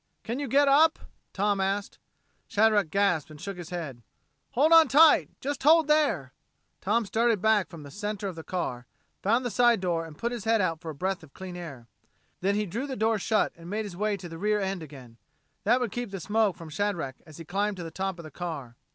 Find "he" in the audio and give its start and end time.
12.55-12.65, 17.37-17.45